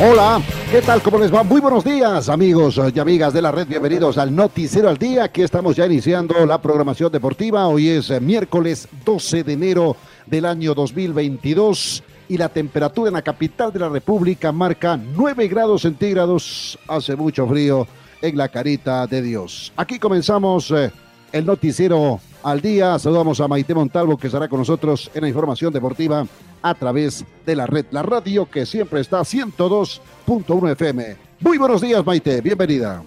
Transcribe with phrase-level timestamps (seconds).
[0.00, 1.00] Hola, ¿qué tal?
[1.02, 1.44] ¿Cómo les va?
[1.44, 3.68] Muy buenos días, amigos y amigas de la red.
[3.68, 5.22] Bienvenidos al Noticiero al Día.
[5.22, 7.68] Aquí estamos ya iniciando la programación deportiva.
[7.68, 13.22] Hoy es eh, miércoles 12 de enero del año 2022 y la temperatura en la
[13.22, 16.76] capital de la República marca 9 grados centígrados.
[16.88, 17.86] Hace mucho frío
[18.20, 19.72] en la carita de Dios.
[19.76, 20.90] Aquí comenzamos eh,
[21.30, 22.98] el Noticiero al Día.
[22.98, 26.26] Saludamos a Maite Montalvo que estará con nosotros en la información deportiva
[26.62, 31.16] a través de la red, la radio que siempre está 102.1 FM.
[31.40, 33.02] Muy buenos días, Maite, bienvenida.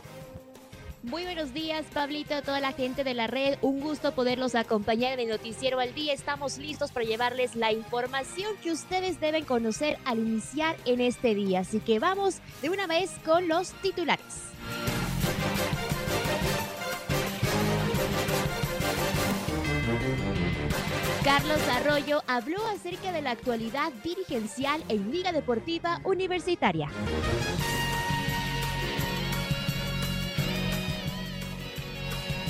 [1.03, 3.57] Muy buenos días, Pablito, toda la gente de la red.
[3.61, 6.11] Un gusto poderlos acompañar en el Noticiero al Día.
[6.13, 11.61] Estamos listos para llevarles la información que ustedes deben conocer al iniciar en este día.
[11.61, 14.47] Así que vamos de una vez con los titulares.
[21.27, 26.89] Carlos Arroyo habló acerca de la actualidad dirigencial en Liga Deportiva Universitaria.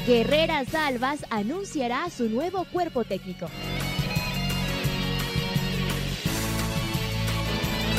[0.06, 3.48] Guerrera Salvas anunciará su nuevo cuerpo técnico.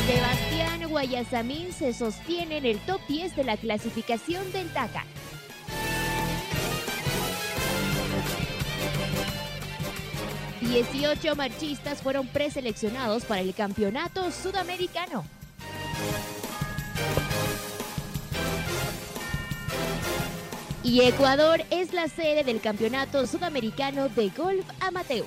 [0.06, 5.05] Sebastián Guayasamín se sostiene en el top 10 de la clasificación del TACA.
[10.69, 15.25] 18 marchistas fueron preseleccionados para el Campeonato Sudamericano.
[20.83, 25.25] Y Ecuador es la sede del Campeonato Sudamericano de Golf Amateur.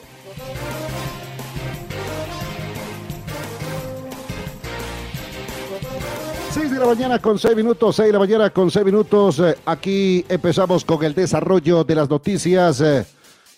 [6.52, 9.40] Seis de la mañana con seis minutos, seis de la mañana con seis minutos.
[9.40, 13.06] Eh, aquí empezamos con el desarrollo de las noticias eh,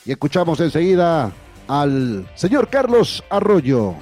[0.06, 1.32] y escuchamos enseguida
[1.68, 3.96] al señor Carlos Arroyo,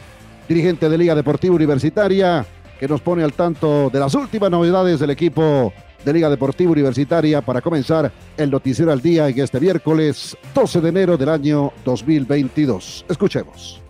[0.47, 2.45] dirigente de Liga Deportiva Universitaria,
[2.79, 5.71] que nos pone al tanto de las últimas novedades del equipo
[6.03, 10.89] de Liga Deportiva Universitaria para comenzar el noticiero al día en este miércoles 12 de
[10.89, 13.05] enero del año 2022.
[13.07, 13.81] Escuchemos.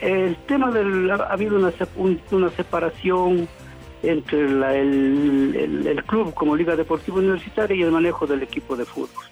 [0.00, 1.72] El tema del ha habido una,
[2.32, 3.46] una separación
[4.02, 9.24] entre el, el club como Liga Deportiva Universitaria y el manejo del equipo de fútbol.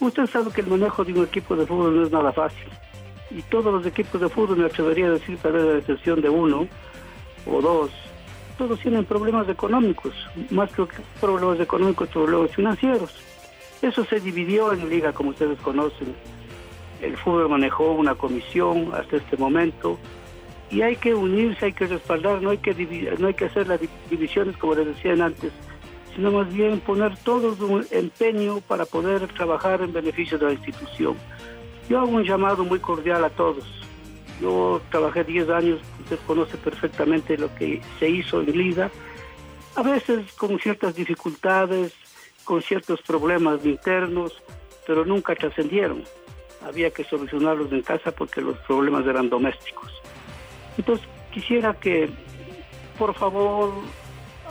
[0.00, 2.66] Usted sabe que el manejo de un equipo de fútbol no es nada fácil
[3.36, 6.28] y todos los equipos de fútbol, me atrevería a decir, tal vez la excepción de
[6.28, 6.68] uno
[7.46, 7.90] o dos,
[8.58, 10.12] todos tienen problemas económicos,
[10.50, 10.86] más que
[11.20, 13.14] problemas económicos, problemas financieros.
[13.80, 16.14] Eso se dividió en liga, como ustedes conocen.
[17.00, 19.98] El fútbol manejó una comisión hasta este momento
[20.70, 22.72] y hay que unirse, hay que respaldar, no hay que,
[23.18, 25.52] no hay que hacer las divisiones como les decían antes,
[26.14, 31.16] sino más bien poner todo un empeño para poder trabajar en beneficio de la institución.
[31.88, 33.64] Yo hago un llamado muy cordial a todos.
[34.40, 38.90] Yo trabajé 10 años, usted conoce perfectamente lo que se hizo en Liga,
[39.76, 41.92] a veces con ciertas dificultades,
[42.44, 44.42] con ciertos problemas internos,
[44.86, 46.02] pero nunca trascendieron.
[46.66, 49.92] Había que solucionarlos en casa porque los problemas eran domésticos.
[50.76, 52.10] Entonces quisiera que,
[52.98, 53.72] por favor,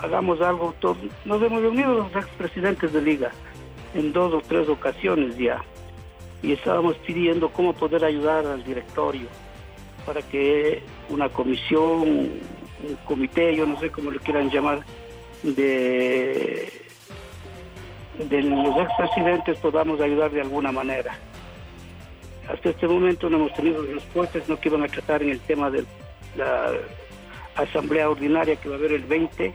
[0.01, 0.73] hagamos algo.
[1.25, 3.31] Nos hemos reunido los expresidentes de Liga
[3.93, 5.61] en dos o tres ocasiones ya
[6.43, 9.27] y estábamos pidiendo cómo poder ayudar al directorio
[10.05, 14.83] para que una comisión, un comité, yo no sé cómo le quieran llamar,
[15.43, 16.71] de,
[18.17, 21.15] de los expresidentes podamos ayudar de alguna manera.
[22.47, 25.69] Hasta este momento no hemos tenido respuestas, no que iban a tratar en el tema
[25.69, 25.85] de
[26.35, 26.73] la
[27.55, 29.53] asamblea ordinaria que va a haber el 20,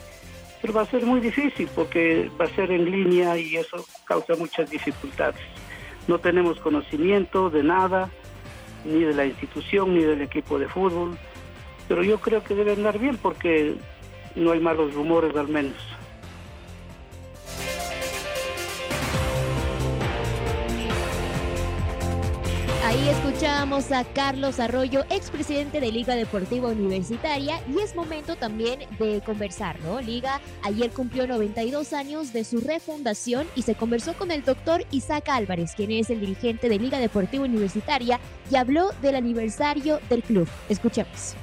[0.62, 4.34] pero va a ser muy difícil porque va a ser en línea y eso causa
[4.36, 5.40] muchas dificultades
[6.08, 8.10] no tenemos conocimiento de nada,
[8.84, 11.18] ni de la institución, ni del equipo de fútbol,
[11.88, 13.76] pero yo creo que debe andar bien porque
[14.34, 15.95] no hay malos rumores al menos.
[22.96, 29.20] Ahí escuchamos a Carlos Arroyo, expresidente de Liga Deportiva Universitaria, y es momento también de
[29.20, 30.00] conversar, ¿no?
[30.00, 35.28] Liga ayer cumplió 92 años de su refundación y se conversó con el doctor Isaac
[35.28, 38.18] Álvarez, quien es el dirigente de Liga Deportiva Universitaria,
[38.50, 40.48] y habló del aniversario del club.
[40.70, 41.36] Escuchemos.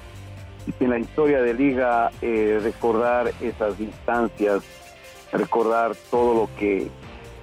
[0.79, 4.63] En la historia de Liga, eh, recordar esas instancias,
[5.31, 6.87] recordar todo lo que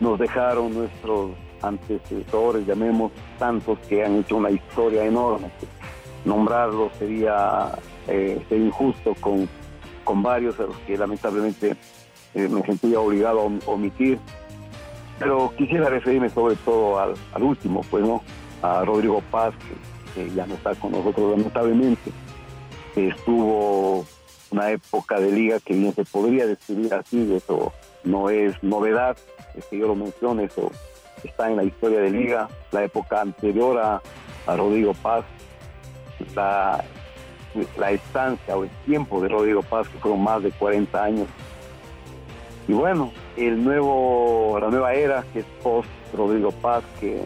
[0.00, 1.30] nos dejaron nuestros
[1.62, 5.50] antecesores, llamemos tantos que han hecho una historia enorme.
[6.24, 7.72] Nombrarlos sería
[8.08, 9.48] eh, injusto con,
[10.04, 11.76] con varios a los que lamentablemente
[12.34, 14.18] eh, me sentía obligado a omitir.
[15.18, 18.22] Pero quisiera referirme sobre todo al, último, pues, ¿no?
[18.62, 19.54] A Rodrigo Paz,
[20.14, 22.10] que, ya no está con nosotros lamentablemente.
[22.96, 24.04] estuvo
[24.50, 27.72] una época de liga que bien se podría describir así, eso
[28.02, 29.16] no es novedad,
[29.68, 30.70] que yo lo mencione, eso
[31.28, 34.02] está en la historia de liga, la época anterior a,
[34.46, 35.24] Rodrigo Paz,
[36.34, 36.82] la,
[37.78, 41.28] la estancia o el tiempo de Rodrigo Paz, que fueron más de 40 años.
[42.66, 47.20] Y bueno, el nuevo, la nueva era que es post Rodrigo Paz, que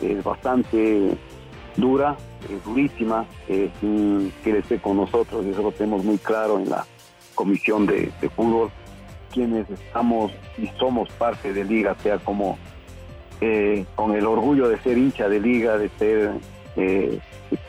[0.00, 1.16] es bastante
[1.76, 2.16] dura,
[2.50, 6.86] es durísima, es, que esté con nosotros, y eso lo tenemos muy claro en la
[7.34, 8.70] comisión de, de fútbol,
[9.32, 12.56] quienes estamos y somos parte de Liga, sea como
[13.40, 16.32] eh, con el orgullo de ser hincha de liga, de ser
[16.76, 17.18] eh,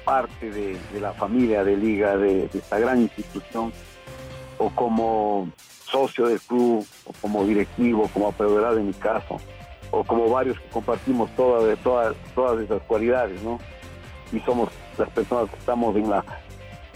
[0.03, 3.73] parte de, la familia de liga, de, esta gran institución,
[4.57, 5.49] o como
[5.85, 9.37] socio del club, o como directivo, como apoderado en mi caso,
[9.91, 13.59] o como varios que compartimos todas, todas, todas esas cualidades, ¿no?
[14.31, 16.23] Y somos las personas que estamos en la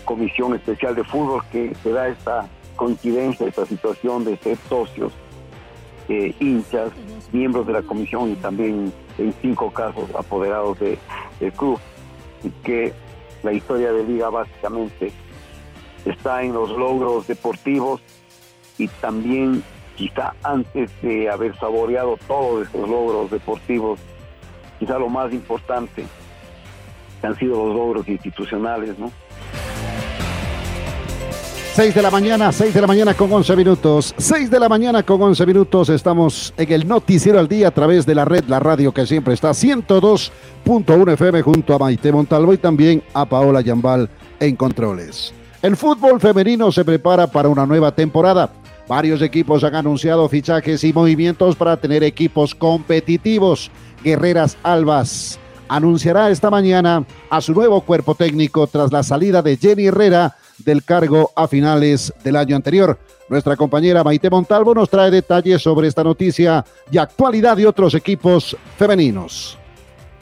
[0.06, 5.12] comisión especial de fútbol que se da esta coincidencia, esta situación de ser socios
[6.08, 6.92] eh, hinchas,
[7.32, 10.98] miembros de la comisión y también en cinco casos apoderados de,
[11.40, 11.80] del club.
[12.44, 12.94] Y que
[13.44, 15.12] la historia de Liga básicamente
[16.06, 18.02] está en los logros deportivos
[18.78, 19.64] y también
[19.96, 24.00] quizá antes de haber saboreado todos esos logros deportivos,
[24.80, 26.06] quizá lo más importante
[27.22, 29.12] han sido los logros institucionales, ¿no?
[31.80, 34.14] 6 de la mañana, 6 de la mañana con 11 minutos.
[34.18, 35.88] 6 de la mañana con 11 minutos.
[35.88, 39.34] Estamos en el Noticiero al Día a través de la red, la radio que siempre
[39.34, 44.10] está 102.1 FM junto a Maite Montalvo y también a Paola Yambal
[44.42, 45.34] en controles.
[45.62, 48.52] El fútbol femenino se prepara para una nueva temporada.
[48.86, 53.72] Varios equipos han anunciado fichajes y movimientos para tener equipos competitivos.
[54.04, 55.40] Guerreras Albas
[55.70, 60.84] anunciará esta mañana a su nuevo cuerpo técnico tras la salida de Jenny Herrera del
[60.84, 62.98] cargo a finales del año anterior.
[63.30, 68.58] Nuestra compañera Maite Montalvo nos trae detalles sobre esta noticia y actualidad de otros equipos
[68.78, 69.59] femeninos.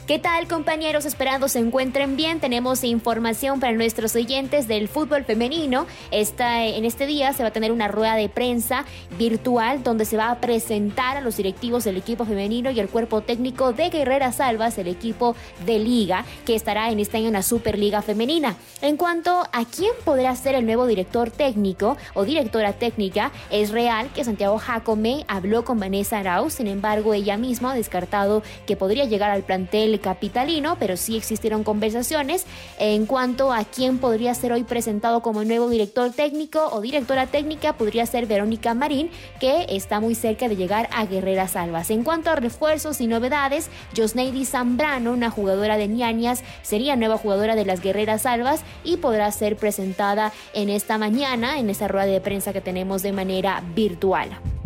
[0.08, 1.04] ¿Qué tal compañeros?
[1.04, 2.40] Esperando se encuentren bien.
[2.40, 5.86] Tenemos información para nuestros oyentes del fútbol femenino.
[6.10, 8.86] Esta, en este día se va a tener una rueda de prensa
[9.18, 13.20] virtual donde se va a presentar a los directivos del equipo femenino y el cuerpo
[13.20, 17.42] técnico de Guerrera Salvas, el equipo de liga, que estará en este año en la
[17.42, 18.56] Superliga Femenina.
[18.80, 24.08] En cuanto a quién podrá ser el nuevo director técnico o directora técnica, es real
[24.14, 29.04] que Santiago Jacome habló con Vanessa Arauz, sin embargo ella misma ha descartado que podría
[29.04, 32.46] llegar al plantel capitalino, pero sí existieron conversaciones
[32.78, 37.74] en cuanto a quién podría ser hoy presentado como nuevo director técnico o directora técnica,
[37.74, 39.10] podría ser Verónica Marín,
[39.40, 41.90] que está muy cerca de llegar a Guerrera Salvas.
[41.90, 47.54] En cuanto a refuerzos y novedades, Josneidi Zambrano, una jugadora de Ñañas, sería nueva jugadora
[47.54, 52.20] de las Guerreras Salvas y podrá ser presentada en esta mañana en esta rueda de
[52.20, 54.57] prensa que tenemos de manera virtual.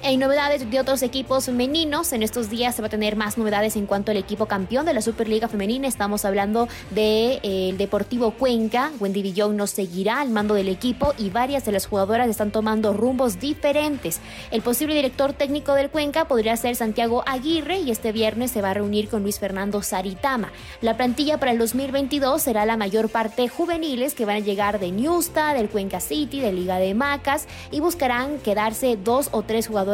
[0.00, 3.74] En novedades de otros equipos femeninos, en estos días se va a tener más novedades
[3.74, 5.88] en cuanto al equipo campeón de la Superliga Femenina.
[5.88, 8.92] Estamos hablando del de, eh, Deportivo Cuenca.
[9.00, 12.92] Wendy Villón nos seguirá al mando del equipo y varias de las jugadoras están tomando
[12.92, 14.20] rumbos diferentes.
[14.52, 18.70] El posible director técnico del Cuenca podría ser Santiago Aguirre y este viernes se va
[18.70, 20.52] a reunir con Luis Fernando Saritama.
[20.80, 24.92] La plantilla para el 2022 será la mayor parte juveniles que van a llegar de
[24.92, 29.87] Newsta, del Cuenca City, de Liga de Macas y buscarán quedarse dos o tres jugadores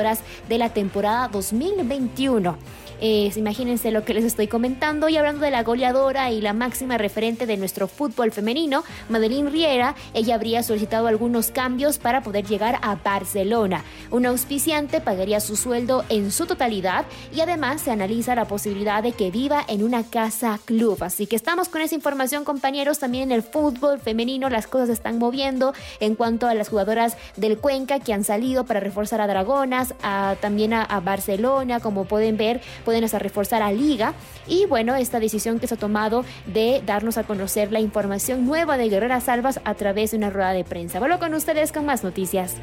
[0.49, 2.57] de la temporada 2021.
[3.01, 6.99] Eh, imagínense lo que les estoy comentando y hablando de la goleadora y la máxima
[6.99, 12.79] referente de nuestro fútbol femenino, Madeline Riera, ella habría solicitado algunos cambios para poder llegar
[12.83, 13.85] a Barcelona.
[14.11, 19.13] Un auspiciante pagaría su sueldo en su totalidad y además se analiza la posibilidad de
[19.13, 21.03] que viva en una casa club.
[21.03, 24.93] Así que estamos con esa información compañeros, también en el fútbol femenino las cosas se
[24.93, 29.27] están moviendo en cuanto a las jugadoras del Cuenca que han salido para reforzar a
[29.27, 34.15] Dragonas a, también a, Barcelona, como pueden ver, pueden hasta reforzar a Liga.
[34.47, 38.77] Y bueno, esta decisión que se ha tomado de darnos a conocer la información nueva
[38.77, 41.01] de Guerrera Salvas a través de una rueda de prensa.
[41.01, 42.57] Vuelvo con ustedes con más noticias.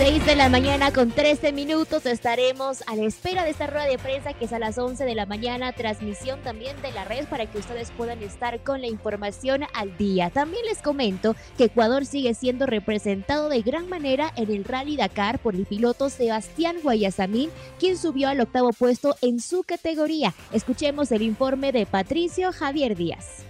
[0.00, 3.98] 6 de la mañana con 13 minutos estaremos a la espera de esta rueda de
[3.98, 7.44] prensa que es a las 11 de la mañana, transmisión también de la red para
[7.44, 10.30] que ustedes puedan estar con la información al día.
[10.30, 15.38] También les comento que Ecuador sigue siendo representado de gran manera en el Rally Dakar
[15.38, 20.32] por el piloto Sebastián Guayasamín, quien subió al octavo puesto en su categoría.
[20.50, 23.49] Escuchemos el informe de Patricio Javier Díaz.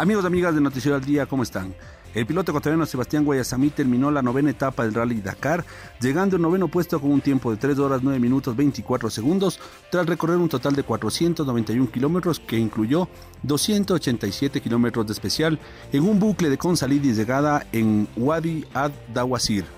[0.00, 1.74] Amigos, amigas de Noticiero al Día, ¿cómo están?
[2.14, 5.64] El piloto ecuatoriano Sebastián Guayasamí terminó la novena etapa del Rally Dakar,
[6.00, 9.58] llegando en noveno puesto con un tiempo de 3 horas 9 minutos 24 segundos,
[9.90, 13.08] tras recorrer un total de 491 kilómetros que incluyó
[13.42, 15.58] 287 kilómetros de especial
[15.92, 19.77] en un bucle de consalida y llegada en Wadi ad-Dawasir.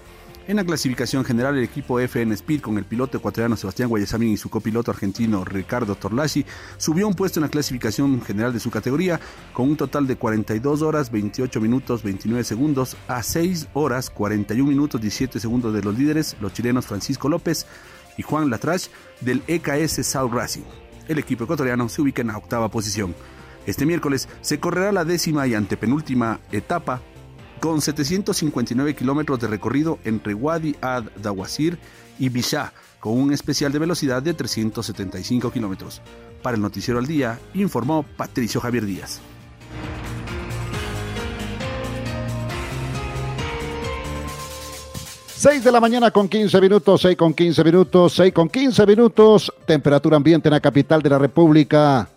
[0.50, 4.36] En la clasificación general, el equipo FN Speed con el piloto ecuatoriano Sebastián Guayasamín y
[4.36, 6.44] su copiloto argentino Ricardo Torlasi
[6.76, 9.20] subió un puesto en la clasificación general de su categoría
[9.52, 15.00] con un total de 42 horas 28 minutos 29 segundos a 6 horas 41 minutos
[15.00, 17.68] 17 segundos de los líderes, los chilenos Francisco López
[18.18, 18.90] y Juan Latrache
[19.20, 20.64] del EKS South Racing.
[21.06, 23.14] El equipo ecuatoriano se ubica en la octava posición.
[23.66, 27.02] Este miércoles se correrá la décima y antepenúltima etapa
[27.60, 31.78] con 759 kilómetros de recorrido entre Wadi ad-Dawasir
[32.18, 36.00] y Bishá, con un especial de velocidad de 375 kilómetros.
[36.42, 39.20] Para el Noticiero al Día, informó Patricio Javier Díaz.
[45.36, 49.52] Seis de la mañana con 15 minutos, 6 con 15 minutos, 6 con 15 minutos,
[49.66, 52.08] temperatura ambiente en la capital de la República,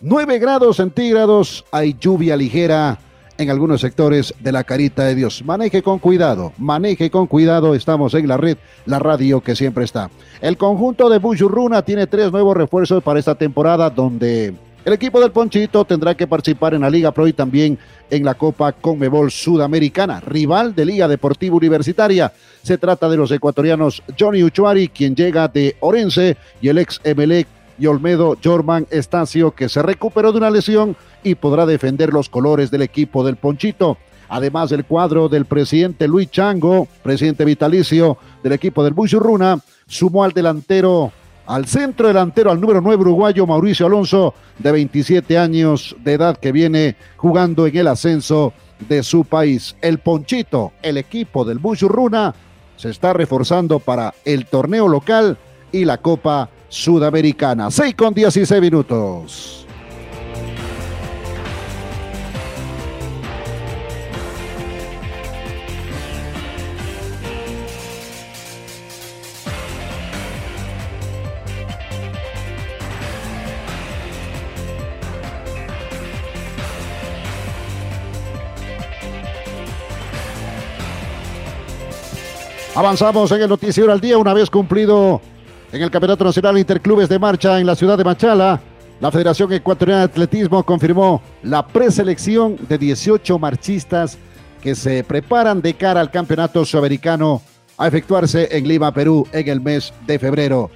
[0.00, 3.00] 9 grados centígrados, hay lluvia ligera
[3.38, 5.42] en algunos sectores de la carita de Dios.
[5.44, 10.10] Maneje con cuidado, maneje con cuidado, estamos en la red, la radio que siempre está.
[10.40, 14.54] El conjunto de Bujurruna tiene tres nuevos refuerzos para esta temporada donde
[14.84, 17.78] el equipo del Ponchito tendrá que participar en la Liga Pro y también
[18.10, 22.32] en la Copa Conmebol Sudamericana, rival de Liga Deportiva Universitaria.
[22.62, 27.46] Se trata de los ecuatorianos Johnny Uchuari, quien llega de Orense, y el ex Emelec
[27.78, 32.70] y Olmedo Jorman Estacio, que se recuperó de una lesión y podrá defender los colores
[32.70, 33.98] del equipo del Ponchito.
[34.28, 40.32] Además, el cuadro del presidente Luis Chango, presidente vitalicio del equipo del Buchurruna, sumó al
[40.32, 41.12] delantero,
[41.46, 46.52] al centro delantero, al número 9 uruguayo Mauricio Alonso, de 27 años de edad, que
[46.52, 48.52] viene jugando en el ascenso
[48.86, 49.76] de su país.
[49.80, 52.34] El Ponchito, el equipo del Buchurruna,
[52.76, 55.38] se está reforzando para el torneo local
[55.72, 57.70] y la Copa Sudamericana.
[57.70, 59.58] 6 con 16 minutos.
[82.78, 85.20] Avanzamos en el noticiero al día una vez cumplido
[85.72, 88.60] en el Campeonato Nacional Interclubes de Marcha en la ciudad de Machala.
[89.00, 94.18] La Federación Ecuatoriana de Atletismo confirmó la preselección de 18 marchistas
[94.62, 97.42] que se preparan de cara al Campeonato Sudamericano
[97.76, 100.70] a efectuarse en Lima, Perú, en el mes de febrero.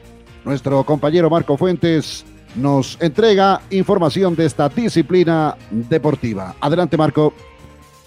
[0.45, 6.55] Nuestro compañero Marco Fuentes nos entrega información de esta disciplina deportiva.
[6.61, 7.33] Adelante, Marco.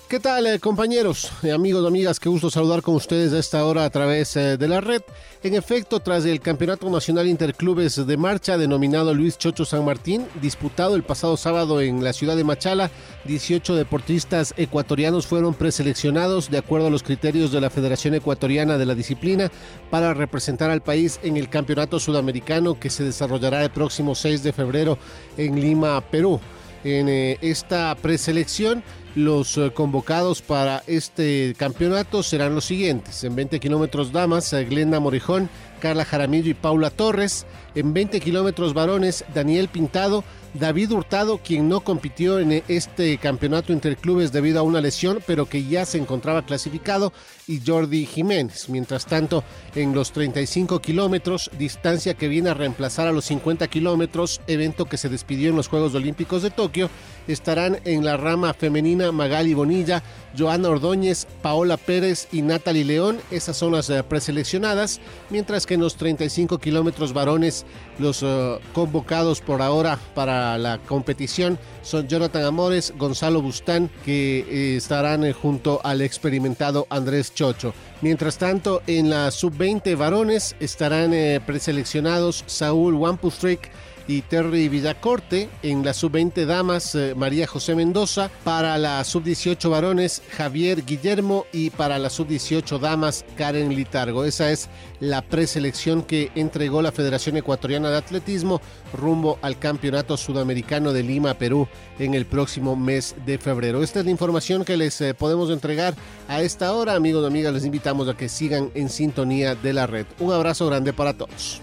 [0.08, 2.20] ¿Qué tal eh, compañeros, eh, amigos, amigas?
[2.20, 5.02] Qué gusto saludar con ustedes a esta hora a través eh, de la red.
[5.42, 10.96] En efecto, tras el Campeonato Nacional Interclubes de Marcha denominado Luis Chocho San Martín, disputado
[10.96, 12.92] el pasado sábado en la ciudad de Machala,
[13.24, 18.86] 18 deportistas ecuatorianos fueron preseleccionados de acuerdo a los criterios de la Federación Ecuatoriana de
[18.86, 19.50] la Disciplina
[19.90, 24.54] para representar al país en el Campeonato Sudamericano que se desarrollará el próximo 6 de
[24.54, 25.00] febrero
[25.36, 26.40] en Lima, Perú.
[26.86, 27.10] En
[27.42, 28.84] esta preselección
[29.16, 33.24] los eh, convocados para este campeonato serán los siguientes.
[33.24, 35.50] En 20 kilómetros damas, eh, Glenda Morijón,
[35.80, 37.48] Carla Jaramillo y Paula Torres.
[37.74, 40.24] En 20 kilómetros varones, Daniel Pintado,
[40.60, 45.66] David Hurtado, quien no compitió en este campeonato interclubes debido a una lesión, pero que
[45.66, 47.12] ya se encontraba clasificado,
[47.48, 48.70] y Jordi Jiménez.
[48.70, 49.44] Mientras tanto,
[49.76, 54.98] en los 35 kilómetros, distancia que viene a reemplazar a los 50 kilómetros, evento que
[54.98, 56.90] se despidió en los Juegos Olímpicos de Tokio,
[57.28, 60.04] estarán en la rama femenina Magali Bonilla,
[60.38, 63.20] Joana Ordóñez, Paola Pérez y Natalie León.
[63.30, 67.66] Esas son las eh, preseleccionadas, mientras que en los 35 kilómetros varones,
[68.00, 74.78] los eh, convocados por ahora para la competición son Jonathan Amores, Gonzalo Bustán, que eh,
[74.78, 77.74] estarán eh, junto al experimentado Andrés Chocho.
[78.02, 83.72] Mientras tanto, en la sub-20 varones estarán eh, preseleccionados Saúl Wampustrik,
[84.08, 85.50] y Terry Villacorte.
[85.64, 88.30] En la sub-20 damas, eh, María José Mendoza.
[88.44, 91.46] Para la sub-18 varones, Javier Guillermo.
[91.52, 94.26] Y para la sub-18 damas, Karen Litargo.
[94.26, 94.70] Esa es
[95.00, 98.62] la preselección que entregó la Federación Ecuatoriana de Atletismo
[98.94, 101.68] rumbo al Campeonato Sudamericano de Lima, Perú,
[102.00, 103.84] en el próximo mes de febrero.
[103.84, 105.96] Esta es la información que les eh, podemos entregar
[106.28, 106.96] a esta hora.
[106.96, 110.06] Amigos y amigas, les invitamos a que sigan en sintonía de la red.
[110.20, 111.62] Un abrazo grande para todos.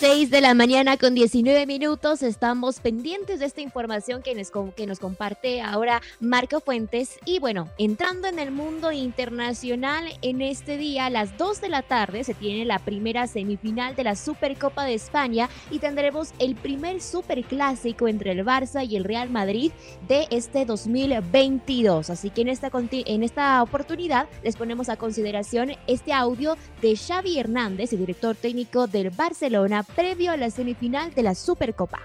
[0.00, 2.22] 6 de la mañana con 19 minutos.
[2.22, 7.18] Estamos pendientes de esta información que nos, que nos comparte ahora Marco Fuentes.
[7.26, 11.82] Y bueno, entrando en el mundo internacional, en este día a las 2 de la
[11.82, 17.02] tarde se tiene la primera semifinal de la Supercopa de España y tendremos el primer
[17.02, 19.70] superclásico entre el Barça y el Real Madrid
[20.08, 22.08] de este 2022.
[22.08, 27.38] Así que en esta, en esta oportunidad les ponemos a consideración este audio de Xavi
[27.38, 32.00] Hernández, el director técnico del Barcelona previo a la semifinal de la Supercopa.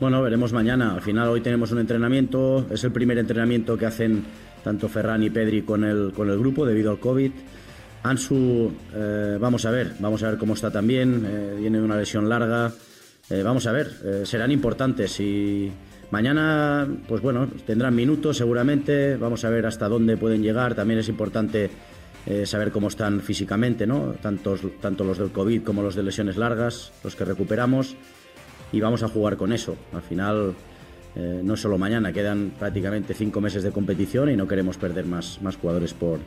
[0.00, 0.94] Bueno, veremos mañana.
[0.94, 4.24] Al final hoy tenemos un entrenamiento, es el primer entrenamiento que hacen
[4.64, 7.30] tanto Ferran y Pedri con el, con el grupo debido al COVID.
[8.02, 11.96] Ansu, eh, vamos a ver, vamos a ver cómo está también, eh, viene de una
[11.96, 12.72] lesión larga,
[13.30, 15.70] eh, vamos a ver, serán importantes y
[16.10, 21.08] mañana, pues bueno, tendrán minutos seguramente, vamos a ver hasta dónde pueden llegar, también es
[21.08, 21.70] importante
[22.26, 24.14] eh, saber cómo están físicamente, ¿no?
[24.20, 27.96] Tantos, tanto los del COVID como los de lesiones largas, los que recuperamos,
[28.70, 29.76] y vamos a jugar con eso.
[29.92, 30.54] Al final,
[31.16, 35.42] eh, no solo mañana, quedan prácticamente cinco meses de competición y no queremos perder más,
[35.42, 36.20] más jugadores por,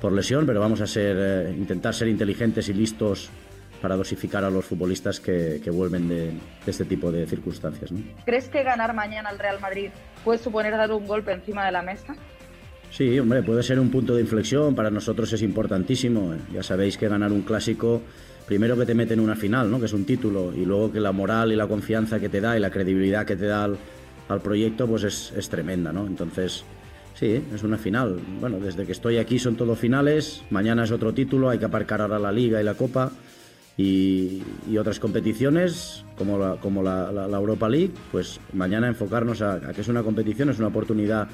[0.00, 3.30] por lesión, pero vamos a ser, eh, intentar ser inteligentes y listos
[3.80, 6.40] para dosificar a los futbolistas que, que vuelven de, de,
[6.70, 7.90] este tipo de circunstancias.
[8.24, 9.90] ¿Crees que ganar mañana al Real Madrid
[10.24, 12.16] puede suponer dar un golpe encima de la mesa?
[12.96, 16.34] Sí, hombre, puede ser un punto de inflexión, para nosotros es importantísimo.
[16.50, 18.00] Ya sabéis que ganar un clásico,
[18.46, 19.78] primero que te mete en una final, ¿no?
[19.78, 22.56] que es un título, y luego que la moral y la confianza que te da
[22.56, 25.92] y la credibilidad que te da al, proyecto, pues es, es, tremenda.
[25.92, 26.06] ¿no?
[26.06, 26.64] Entonces,
[27.12, 28.18] sí, es una final.
[28.40, 32.00] Bueno, desde que estoy aquí son todos finales, mañana es otro título, hay que aparcar
[32.00, 33.12] ahora la liga y la copa.
[33.76, 39.74] Y, y otras competiciones como, la, como la, Europa League, pues mañana enfocarnos a, a
[39.74, 41.28] que es una competición, es una oportunidad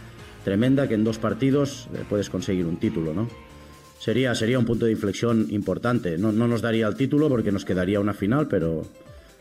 [0.44, 3.28] tremenda que en dos partidos eh, puedes conseguir un título, ¿no?
[3.98, 6.18] Sería, sería un punto de inflexión importante.
[6.18, 8.82] No, no, nos daría el título porque nos quedaría una final, pero,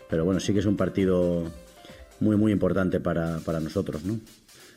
[0.08, 1.44] pero bueno, sí que es un partido
[2.20, 4.20] muy, muy importante para, para nosotros, ¿no?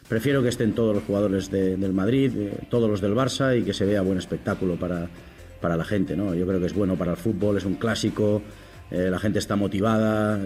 [0.09, 3.63] Prefiero que estén todos los jugadores de, del Madrid, eh, todos los del Barça y
[3.63, 5.07] que se vea buen espectáculo para,
[5.61, 6.33] para la gente, ¿no?
[6.33, 8.41] Yo creo que es bueno para el fútbol, es un clásico,
[8.91, 10.37] eh, la gente está motivada,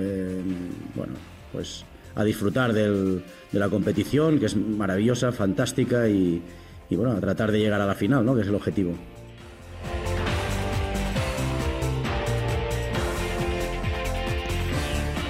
[0.95, 1.13] bueno,
[1.51, 1.85] pues
[2.19, 6.41] a disfrutar del, de la competición, que es maravillosa, fantástica y,
[6.91, 8.35] bueno, a tratar de llegar a la final, ¿no?
[8.35, 8.93] que es el objetivo.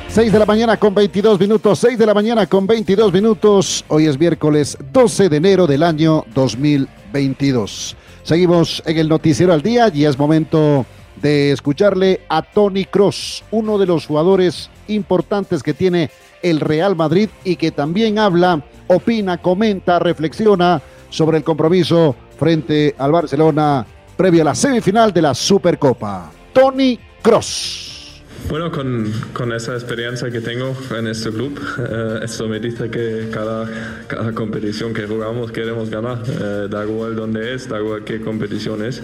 [0.07, 3.85] Seis de la mañana con 22 minutos, 6 de la mañana con 22 minutos.
[3.87, 7.95] Hoy es miércoles 12 de enero del año 2022.
[8.23, 10.87] Seguimos en el noticiero al día y es momento
[11.21, 16.09] de escucharle a Tony Cross, uno de los jugadores importantes que tiene
[16.41, 23.11] el Real Madrid y que también habla, opina, comenta, reflexiona sobre el compromiso frente al
[23.11, 26.31] Barcelona previo a la semifinal de la Supercopa.
[26.53, 27.98] Tony Cross.
[28.47, 33.29] Bueno, con, con, esa experiencia que tengo en este club, eh, esto me dice que
[33.31, 33.69] cada,
[34.07, 38.83] cada, competición que jugamos queremos ganar, eh, da igual dónde es, da igual qué competición
[38.83, 39.03] es,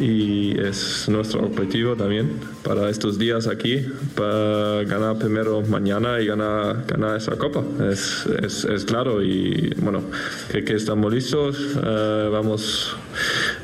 [0.00, 6.84] y es nuestro objetivo también para estos días aquí, para ganar primero mañana y ganar,
[6.86, 10.02] ganar esa copa, es, es, es claro, y bueno,
[10.50, 12.96] que, que estamos listos, eh, vamos,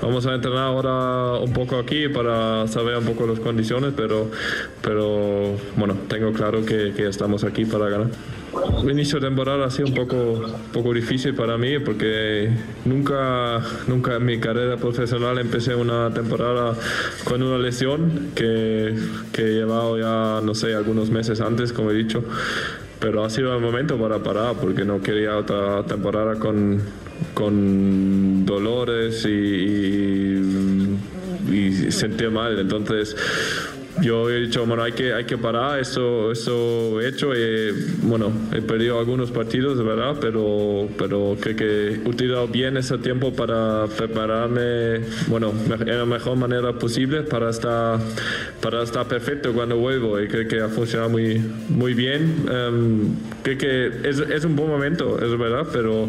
[0.01, 4.31] vamos a entrenar ahora un poco aquí para saber un poco las condiciones, pero,
[4.81, 8.09] pero pero bueno, tengo claro que, que, estamos aquí para ganar.
[8.83, 12.51] El inicio de temporada ha sido un poco, poco difícil para mí porque
[12.85, 16.75] nunca, nunca en mi carrera profesional empecé una temporada
[17.23, 18.93] con una lesión que,
[19.33, 22.25] que he llevado ya, no sé, algunos meses antes, como he dicho.
[22.99, 26.83] Pero ha sido el momento para parar porque no quería otra temporada con,
[27.35, 30.41] con dolores y,
[31.53, 32.59] y, y sentir mal.
[32.59, 33.15] Entonces,
[34.01, 37.35] yo he dicho, bueno, hay que, hay que parar, eso, eso he hecho.
[37.35, 42.77] Y, bueno, he perdido algunos partidos, de verdad, pero, pero creo que he utilizado bien
[42.77, 47.99] ese tiempo para prepararme, bueno, en la mejor manera posible para estar,
[48.61, 50.21] para estar perfecto cuando vuelvo.
[50.21, 52.47] Y creo que ha funcionado muy, muy bien.
[52.49, 56.09] Um, creo que es, es, un buen momento, es verdad, pero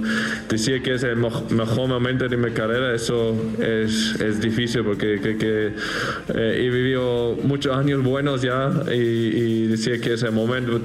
[0.49, 5.37] decir que es el mejor momento de mi carrera, eso es, es difícil porque creo
[5.37, 5.73] que
[6.35, 10.79] eh, he vivido muchos años buenos ya y, y decir que es el momento,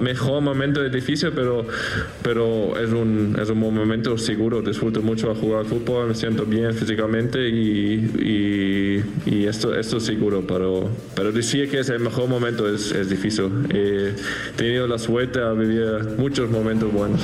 [0.00, 1.66] mejor momento es difícil, pero,
[2.22, 4.62] pero es, un, es un momento seguro.
[4.62, 10.44] Disfruto mucho a jugar fútbol, me siento bien físicamente y, y, esto, esto es seguro,
[10.46, 13.50] pero, pero decir que es el mejor momento es, es difícil.
[13.70, 14.14] He
[14.56, 17.20] tenido la suerte de vivir muchos momentos buenos.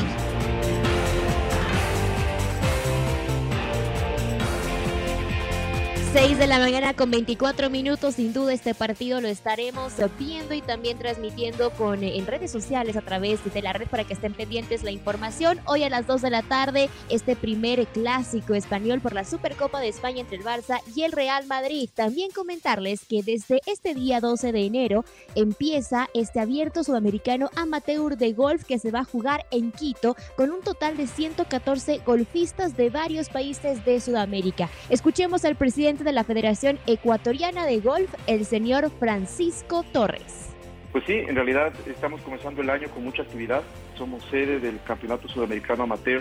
[6.38, 10.96] De la mañana con 24 minutos, sin duda este partido lo estaremos viendo y también
[10.96, 14.92] transmitiendo con, en redes sociales a través de la red para que estén pendientes la
[14.92, 15.58] información.
[15.64, 19.88] Hoy a las 2 de la tarde, este primer clásico español por la Supercopa de
[19.88, 21.90] España entre el Barça y el Real Madrid.
[21.92, 28.32] También comentarles que desde este día 12 de enero empieza este abierto sudamericano amateur de
[28.32, 32.90] golf que se va a jugar en Quito con un total de 114 golfistas de
[32.90, 34.70] varios países de Sudamérica.
[34.88, 40.50] Escuchemos al presidente de la Federación Ecuatoriana de Golf, el señor Francisco Torres.
[40.92, 43.62] Pues sí, en realidad estamos comenzando el año con mucha actividad.
[43.96, 46.20] Somos sede del Campeonato Sudamericano Amateur,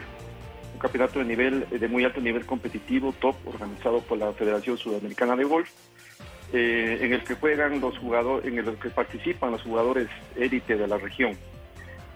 [0.73, 5.35] un campeonato de nivel de muy alto nivel competitivo, top, organizado por la Federación Sudamericana
[5.35, 5.69] de Golf,
[6.53, 10.87] eh, en el que juegan los jugadores, en el que participan los jugadores élite de
[10.87, 11.33] la región.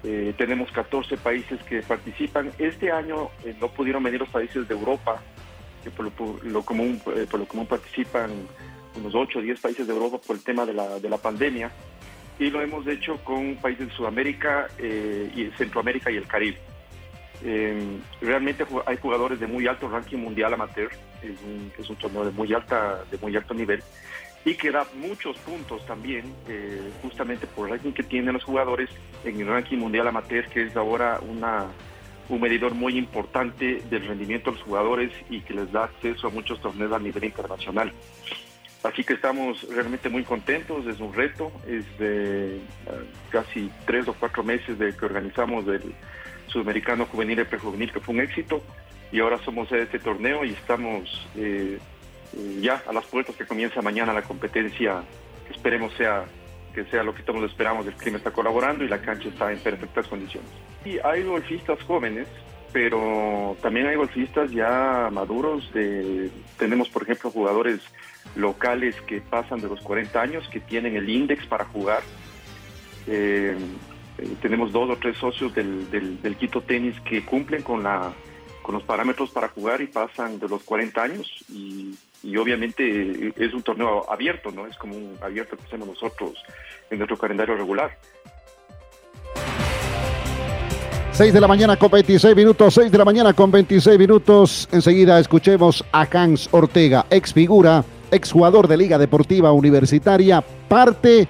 [0.05, 2.53] Eh, tenemos 14 países que participan.
[2.57, 5.21] Este año eh, no pudieron venir los países de Europa
[5.83, 6.11] que por
[6.43, 8.31] lo, común, eh, por lo común participan
[8.95, 11.71] unos 8 o 10 países de Europa por el tema de la, de la pandemia
[12.39, 16.57] y lo hemos hecho con países de Sudamérica eh, y Centroamérica y el Caribe.
[17.43, 20.91] Eh, realmente hay jugadores de muy alto ranking mundial amateur,
[21.21, 23.83] es un, es un torneo de muy, alta, de muy alto nivel
[24.43, 26.33] y que da muchos puntos también,
[27.03, 28.89] justamente por el ranking que tienen los jugadores
[29.23, 31.67] en el ranking mundial amateur, que es ahora una,
[32.31, 36.29] un medidor muy importante del rendimiento de los jugadores y que les da acceso a
[36.29, 37.91] muchos torneos a nivel internacional.
[38.83, 42.59] Así que estamos realmente muy contentos, es un reto, es de eh,
[43.29, 45.93] casi tres o cuatro meses de que organizamos el
[46.47, 48.63] Sudamericano Juvenil y Prejuvenil, que fue un éxito,
[49.11, 51.77] y ahora somos de este torneo y estamos eh,
[52.35, 55.03] eh, ya a las puertas que comienza mañana la competencia,
[55.45, 56.25] que esperemos sea
[56.73, 59.59] que sea lo que todos esperamos, el clima está colaborando y la cancha está en
[59.59, 60.49] perfectas condiciones.
[60.85, 62.27] Y hay golfistas jóvenes,
[62.71, 65.71] pero también hay golfistas ya maduros.
[65.73, 67.81] De, tenemos, por ejemplo, jugadores
[68.35, 72.01] locales que pasan de los 40 años, que tienen el índice para jugar.
[73.07, 73.57] Eh,
[74.17, 78.13] eh, tenemos dos o tres socios del, del, Quito Tenis que cumplen con, la,
[78.61, 83.53] con los parámetros para jugar y pasan de los 40 años y y obviamente es
[83.53, 84.67] un torneo abierto, ¿no?
[84.67, 86.33] Es como un abierto que hacemos nosotros
[86.89, 87.97] en nuestro calendario regular.
[91.13, 94.69] 6 de la mañana con 26 minutos, 6 de la mañana con 26 minutos.
[94.71, 101.27] Enseguida escuchemos a Hans Ortega, ex figura, ex jugador de Liga Deportiva Universitaria, parte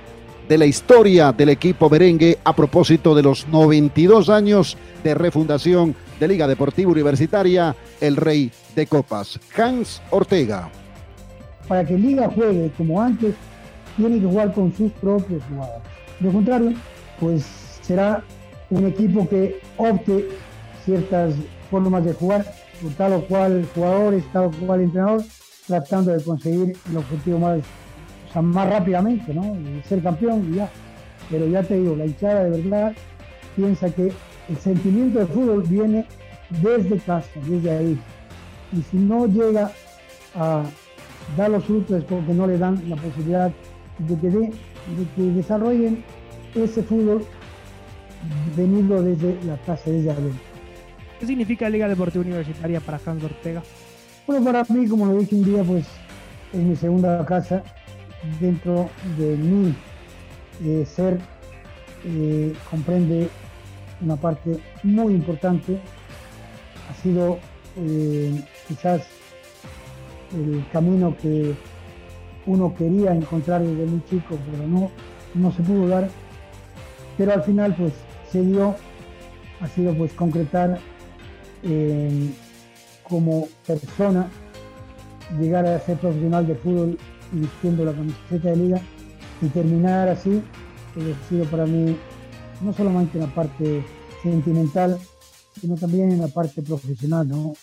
[0.48, 6.28] de la historia del equipo merengue a propósito de los 92 años de refundación de
[6.28, 10.70] Liga Deportiva Universitaria, el rey de copas, Hans Ortega
[11.72, 13.34] para que Liga juegue como antes,
[13.96, 15.82] tiene que jugar con sus propios jugadores.
[16.20, 16.74] De contrario,
[17.18, 17.44] pues
[17.82, 18.22] será
[18.70, 20.28] un equipo que opte
[20.84, 21.34] ciertas
[21.70, 22.46] formas de jugar
[22.82, 25.24] por tal o cual jugadores, tal o cual entrenador,
[25.66, 27.62] tratando de conseguir el objetivo más,
[28.36, 29.56] más rápidamente, ¿no?
[29.88, 30.70] ser campeón y ya.
[31.30, 32.94] Pero ya te digo, la hinchada de verdad
[33.56, 34.12] piensa que
[34.50, 36.06] el sentimiento del fútbol viene
[36.50, 38.00] desde casa, desde ahí.
[38.74, 39.72] Y si no llega
[40.36, 40.66] a
[41.38, 43.52] da los frutos porque no le dan la posibilidad
[44.00, 44.52] de que, de,
[45.16, 46.04] que desarrollen
[46.56, 47.24] ese fútbol
[48.56, 50.40] venido desde la casa, desde adentro.
[51.20, 53.62] ¿Qué significa Liga Deportiva Universitaria para Hans Ortega?
[54.26, 55.86] Bueno, para mí, como lo dije un día, pues
[56.54, 57.64] es mi segunda casa
[58.40, 59.76] dentro de mi
[60.64, 61.20] eh, ser.
[62.04, 63.30] Eh, comprende
[64.02, 65.78] una parte muy importante.
[66.90, 67.38] Ha sido
[67.78, 69.04] eh, quizás
[70.34, 71.54] el camino que
[72.46, 74.92] uno quería encontrar desde muy chico, pero no,
[75.34, 76.10] no se pudo dar.
[77.18, 77.94] Pero al final pues
[78.32, 78.76] se dio,
[79.60, 80.80] ha sido pues concretar
[81.64, 82.30] eh,
[83.04, 84.30] como persona,
[85.40, 86.98] llegar a ser profesional de fútbol
[87.32, 88.82] vistiendo la camiseta de liga
[89.42, 90.42] y terminar así,
[90.94, 91.96] que ha sido para mí
[92.62, 93.84] no solamente en la parte
[94.22, 94.98] sentimental,
[95.60, 97.54] sino también en la parte profesional, ¿no?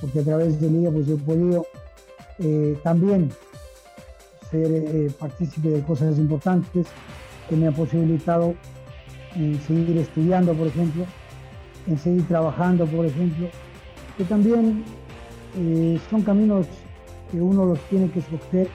[0.00, 1.66] Porque a través de liga pues he podido
[2.38, 3.30] eh, también
[4.50, 6.86] ser eh, partícipe de cosas importantes
[7.48, 8.54] que me ha posibilitado
[9.34, 11.04] en seguir estudiando, por ejemplo,
[11.86, 13.48] en seguir trabajando, por ejemplo,
[14.16, 14.84] que también
[15.56, 16.66] eh, son caminos
[17.30, 18.68] que uno los tiene que escoger,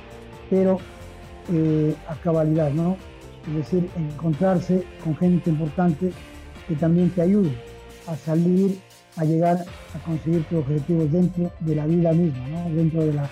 [0.49, 0.77] pero
[1.51, 2.97] eh, a cabalidad, ¿no?
[3.47, 6.11] Es decir, encontrarse con gente importante
[6.67, 7.51] que también te ayude
[8.07, 8.79] a salir,
[9.17, 9.57] a llegar
[9.93, 12.69] a conseguir tus objetivos dentro de la vida misma, ¿no?
[12.73, 13.29] Dentro de la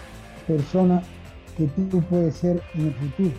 [0.52, 1.02] persona
[1.58, 3.32] que tú puedes ser en el futuro.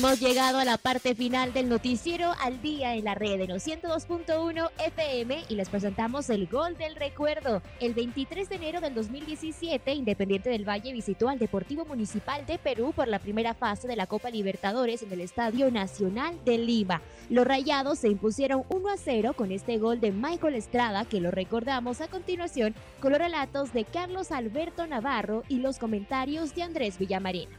[0.00, 3.66] Hemos llegado a la parte final del noticiero al día en la red en los
[3.66, 7.60] 102.1 FM y les presentamos el gol del recuerdo.
[7.80, 12.94] El 23 de enero del 2017, Independiente del Valle visitó al Deportivo Municipal de Perú
[12.96, 17.02] por la primera fase de la Copa Libertadores en el Estadio Nacional de Lima.
[17.28, 21.30] Los rayados se impusieron 1 a 0 con este gol de Michael Estrada, que lo
[21.30, 26.96] recordamos a continuación con los relatos de Carlos Alberto Navarro y los comentarios de Andrés
[26.96, 27.50] Villamarín.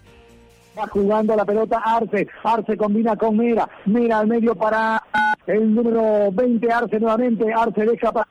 [0.78, 2.28] Va jugando la pelota Arce.
[2.44, 3.68] Arce combina con Mira.
[3.86, 5.02] Mira al medio para
[5.48, 6.72] el número 20.
[6.72, 7.52] Arce nuevamente.
[7.54, 8.28] Arce deja para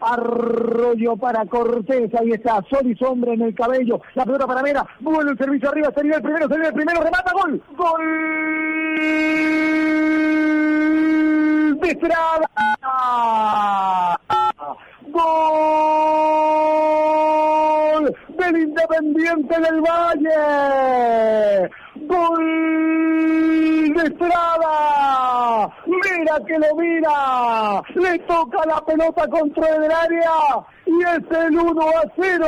[0.00, 2.14] Arroyo para Cortés.
[2.14, 2.62] Ahí está.
[2.68, 4.00] Sol y sombra en el cabello.
[4.14, 4.86] La pelota para Mera.
[5.00, 5.90] Vuelve el servicio arriba.
[5.94, 6.48] Sería el primero.
[6.48, 7.02] Sería el primero.
[7.02, 7.32] Remata.
[7.32, 7.62] Gol.
[7.76, 8.02] Gol.
[11.80, 12.50] De Estrada.
[15.10, 17.23] Gol
[18.56, 21.70] Independiente del Valle.
[22.06, 25.72] Gol de Estrada.
[25.86, 27.82] Mira que lo mira.
[27.94, 30.64] Le toca la pelota contra el área.
[30.86, 32.46] Y es el 1 a 0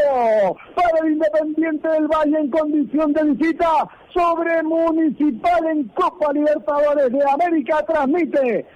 [0.75, 7.31] para el Independiente del Valle en condición de visita sobre Municipal en Copa Libertadores de
[7.31, 7.85] América.
[7.87, 8.67] Transmite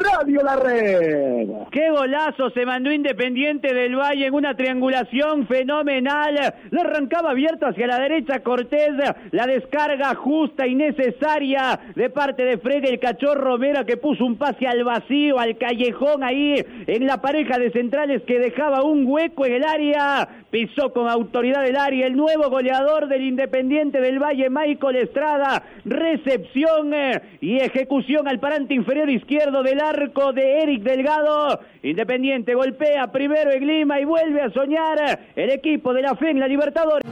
[0.00, 1.48] Radio La Red.
[1.70, 6.54] Qué golazo se mandó Independiente del Valle en una triangulación fenomenal.
[6.70, 8.92] Lo arrancaba abierto hacia la derecha Cortés.
[9.30, 14.36] La descarga justa y necesaria de parte de Fred el Cachorro Romero que puso un
[14.36, 19.44] pase al vacío, al callejón ahí en la pareja de centrales que dejaba un hueco
[19.44, 20.28] en el área.
[20.50, 25.62] Pisó con autoridad el área el nuevo goleador del Independiente del Valle, Michael Estrada.
[25.84, 31.60] Recepción eh, y ejecución al parante inferior izquierdo del arco de Eric Delgado.
[31.82, 36.40] Independiente golpea primero en Lima y vuelve a soñar el equipo de la FE en
[36.40, 37.06] la Libertadores.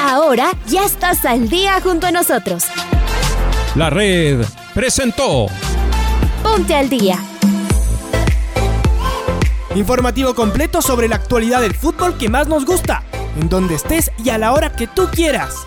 [0.00, 2.66] Ahora ya estás al día junto a nosotros.
[3.74, 5.46] La red presentó
[6.42, 7.18] Ponte al día.
[9.74, 13.02] Informativo completo sobre la actualidad del fútbol que más nos gusta,
[13.38, 15.66] en donde estés y a la hora que tú quieras.